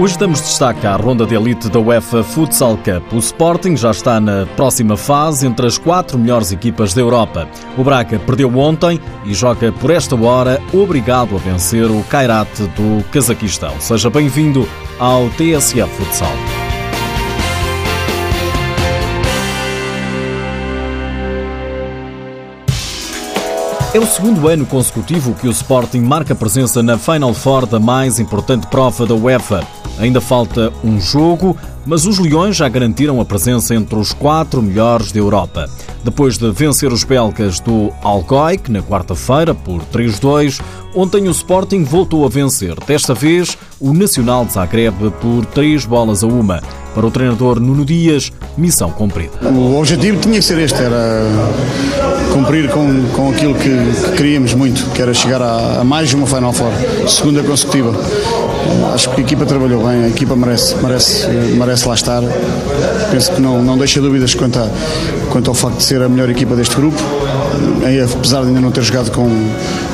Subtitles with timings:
[0.00, 3.12] Hoje damos destaque à ronda de elite da UEFA Futsal Cup.
[3.12, 7.48] O Sporting já está na próxima fase entre as quatro melhores equipas da Europa.
[7.76, 13.02] O Braga perdeu ontem e joga por esta hora obrigado a vencer o Kairat do
[13.10, 13.74] Cazaquistão.
[13.80, 14.68] Seja bem-vindo
[15.00, 16.32] ao TSF Futsal.
[23.92, 28.20] É o segundo ano consecutivo que o Sporting marca presença na Final Four da mais
[28.20, 29.66] importante prova da UEFA.
[29.98, 35.10] Ainda falta um jogo, mas os Leões já garantiram a presença entre os quatro melhores
[35.10, 35.68] da Europa.
[36.04, 40.60] Depois de vencer os belgas do Alcoy, na quarta-feira, por 3-2,
[40.94, 46.22] ontem o Sporting voltou a vencer, desta vez o Nacional de Zagreb por 3 bolas
[46.22, 46.62] a uma.
[46.94, 49.48] Para o treinador Nuno Dias, missão cumprida.
[49.48, 51.22] O objetivo tinha que ser este, era
[52.38, 56.24] cumprir com, com aquilo que, que queríamos muito, que era chegar a, a mais uma
[56.24, 56.70] Final Four,
[57.08, 57.92] segunda consecutiva.
[58.94, 62.22] Acho que a equipa trabalhou bem, a equipa merece, merece, merece lá estar.
[63.10, 64.68] Penso que não, não deixa dúvidas quanto, a,
[65.30, 67.02] quanto ao facto de ser a melhor equipa deste grupo,
[68.16, 69.28] apesar de ainda não ter jogado com,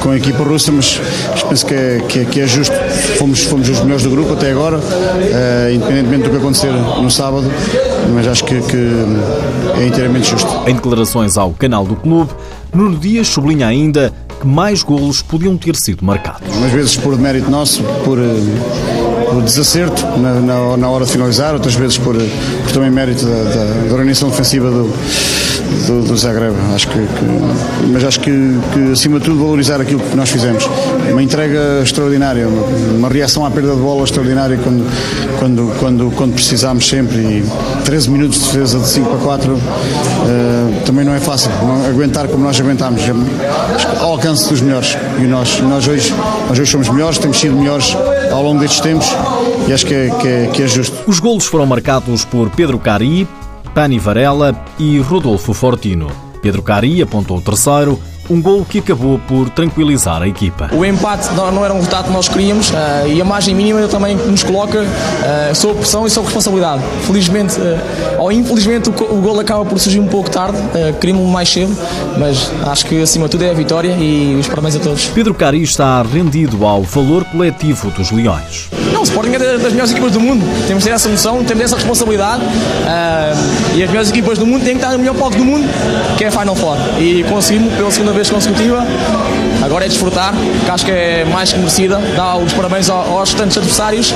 [0.00, 1.00] com a equipa russa, mas,
[1.48, 2.74] penso que é, que é, que, é, justo.
[3.18, 7.50] Fomos, fomos os melhores do grupo até agora, uh, independentemente do que acontecer no sábado,
[8.12, 8.76] mas acho que, que
[9.80, 10.48] é inteiramente justo.
[10.66, 12.30] Em declarações ao canal do clube,
[12.72, 16.42] Nuno Dias sublinha ainda que mais golos podiam ter sido marcados.
[16.56, 21.54] Umas vezes por mérito nosso, por, eh, por desacerto na, na, na, hora de finalizar,
[21.54, 24.92] outras vezes por, por também mérito da, da, da organização defensiva do,
[25.86, 26.54] do, do Zagreb.
[26.74, 28.30] Acho que, que, mas acho que,
[28.72, 30.68] que, acima de tudo, valorizar aquilo que nós fizemos.
[31.10, 34.86] Uma entrega extraordinária, uma, reação à perda de bola extraordinária quando,
[35.38, 37.18] quando, quando, quando precisámos sempre.
[37.18, 37.44] E
[37.84, 39.60] 13 minutos de defesa de 5 para 4 uh,
[40.84, 41.50] também não é fácil.
[41.62, 43.02] Não aguentar como nós aguentámos.
[44.00, 44.96] Ao alcance dos melhores.
[45.18, 46.14] E nós, nós, hoje,
[46.48, 47.96] nós hoje somos melhores, temos sido melhores
[48.32, 49.06] ao longo destes tempos
[49.68, 50.96] e acho que é, que é, que é justo.
[51.06, 53.26] Os golos foram marcados por Pedro Cari,
[53.74, 56.06] Pani Varela e Rodolfo Fortino.
[56.40, 58.00] Pedro Cari apontou o terceiro,
[58.30, 60.70] um gol que acabou por tranquilizar a equipa.
[60.72, 62.74] O empate não era um resultado que nós queríamos uh,
[63.08, 66.82] e a margem mínima também nos coloca uh, sob pressão e sob responsabilidade.
[67.02, 71.28] Felizmente uh, ou infelizmente o, o gol acaba por surgir um pouco tarde, uh, queríamos
[71.28, 71.76] mais cedo,
[72.16, 75.06] mas acho que acima de tudo é a vitória e os parabéns a todos.
[75.06, 78.70] Pedro Cari está rendido ao valor coletivo dos Leões.
[78.92, 81.64] Não, o Sporting é das melhores equipas do mundo, temos de ter essa noção, temos
[81.64, 82.42] essa responsabilidade
[83.74, 85.68] e as melhores equipas do mundo têm que estar no melhor palco do mundo,
[86.16, 86.76] que é a Final Four.
[86.98, 88.86] E conseguimos pela segunda vez consecutiva.
[89.62, 90.34] Agora é desfrutar,
[90.64, 91.98] que acho que é mais que merecida.
[92.14, 94.14] Dá os parabéns aos restantes adversários,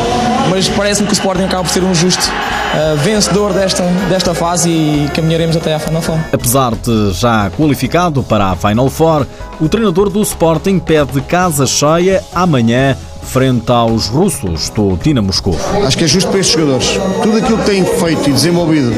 [0.51, 4.69] mas parece-me que o Sporting acaba por ser um justo uh, vencedor desta, desta fase
[4.69, 6.19] e caminharemos até à Final Four.
[6.33, 9.27] Apesar de já qualificado para a Final Four,
[9.59, 12.97] o treinador do Sporting pede casa cheia amanhã
[13.28, 15.55] frente aos russos do Dinamo Moscou.
[15.87, 16.99] Acho que é justo para estes jogadores.
[17.22, 18.91] Tudo aquilo que têm feito e desenvolvido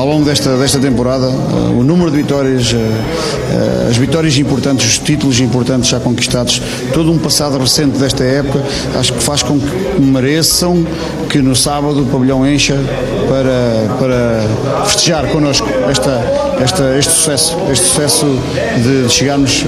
[0.00, 4.86] ao longo desta, desta temporada, uh, o número de vitórias, uh, uh, as vitórias importantes,
[4.86, 6.62] os títulos importantes já conquistados,
[6.94, 8.62] todo um passado recente desta época,
[8.98, 10.86] acho que faz com que mereçam
[11.28, 12.76] que no sábado o pavilhão encha
[13.28, 16.10] para, para festejar connosco esta,
[16.62, 18.26] esta, este sucesso, este sucesso
[18.82, 19.64] de chegarmos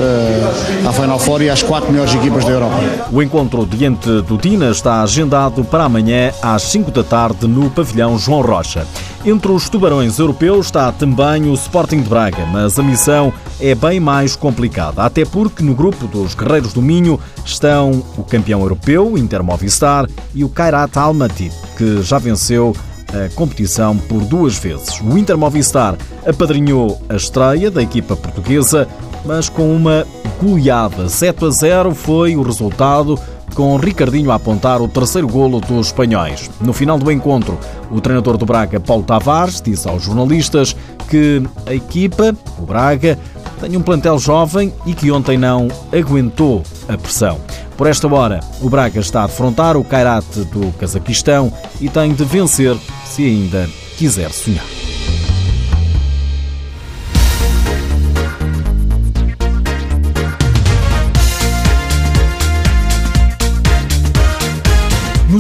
[0.87, 2.81] à Final Four e às quatro melhores equipas da Europa.
[3.13, 8.19] O encontro diante do Dina está agendado para amanhã às 5 da tarde no pavilhão
[8.19, 8.87] João Rocha.
[9.25, 14.01] Entre os tubarões europeus está também o Sporting de Braga, mas a missão é bem
[14.01, 19.41] mais complicada, até porque no grupo dos Guerreiros do Minho estão o campeão europeu, Inter
[19.45, 22.75] Movistar, e o Kairat Almaty, que já venceu
[23.11, 25.01] a competição por duas vezes.
[25.01, 25.97] O Inter Movistar
[26.27, 28.89] apadrinhou a estreia da equipa portuguesa,
[29.25, 30.05] mas com uma
[30.43, 33.17] goleada 7 a 0 foi o resultado
[33.55, 36.51] com Ricardinho a apontar o terceiro golo dos espanhóis.
[36.61, 37.59] No final do encontro,
[37.91, 40.75] o treinador do Braga, Paulo Tavares, disse aos jornalistas
[41.09, 43.19] que a equipa, o Braga,
[43.61, 47.39] tem um plantel jovem e que ontem não aguentou a pressão.
[47.77, 52.25] Por esta hora, o Braga está a defrontar o Kairat do Cazaquistão e tem de
[52.25, 54.82] vencer se ainda quiser sonhar.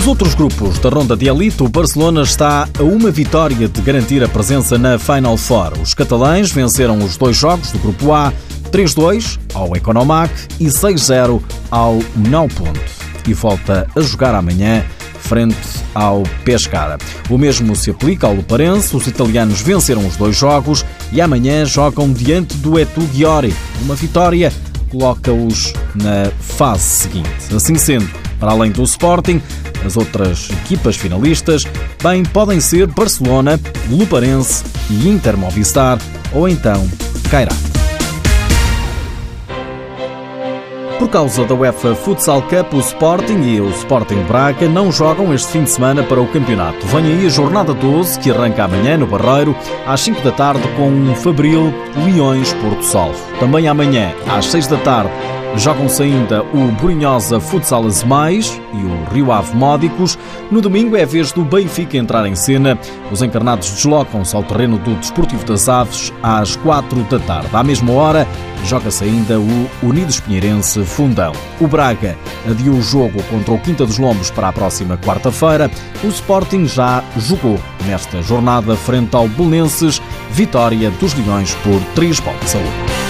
[0.02, 4.20] Nos outros grupos da ronda de elite, o Barcelona está a uma vitória de garantir
[4.20, 5.74] a presença na Final Four.
[5.80, 8.32] Os catalães venceram os dois jogos do grupo A,
[8.72, 11.40] 3-2 ao Economac e 6-0
[11.70, 12.80] ao Naupunt.
[13.28, 14.84] E volta a jogar amanhã
[15.20, 15.56] frente
[15.94, 16.98] ao Pescara.
[17.30, 18.96] O mesmo se aplica ao Luparense.
[18.96, 23.54] Os italianos venceram os dois jogos e amanhã jogam diante do Etu Giori.
[23.80, 24.52] Uma vitória
[24.90, 27.54] coloca-os na fase seguinte.
[27.54, 28.10] Assim sendo,
[28.40, 29.40] para além do Sporting,
[29.84, 31.64] As outras equipas finalistas
[32.02, 33.58] bem podem ser Barcelona,
[33.90, 35.98] Luparense e Inter Movistar
[36.32, 36.88] ou então
[37.30, 37.52] Cairá.
[41.02, 45.50] Por causa da UEFA Futsal Cup, o Sporting e o Sporting Braga não jogam este
[45.50, 46.86] fim de semana para o campeonato.
[46.86, 49.52] Vem aí a jornada 12, que arranca amanhã no Barreiro,
[49.84, 51.74] às 5 da tarde, com um Fabril
[52.04, 53.18] Leões Porto Salvo.
[53.40, 55.10] Também amanhã, às 6 da tarde,
[55.56, 60.18] Jogam-se ainda o Brunhosa Futsal Mais e o Rio Ave Módicos.
[60.50, 62.78] No domingo é a vez do Benfica entrar em cena.
[63.10, 67.50] Os encarnados deslocam-se ao terreno do Desportivo das Aves às 4 da tarde.
[67.52, 68.26] À mesma hora,
[68.64, 71.32] joga-se ainda o Unidos Pinheirense Fundão.
[71.60, 72.16] O Braga
[72.50, 75.70] adiou o jogo contra o Quinta dos Lombos para a próxima quarta-feira.
[76.02, 80.00] O Sporting já jogou nesta jornada frente ao Belenenses,
[80.30, 83.01] vitória dos Leões por 3 pontos a 1.